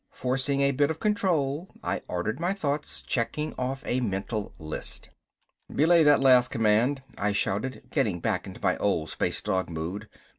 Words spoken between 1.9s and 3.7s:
ordered my thoughts, checking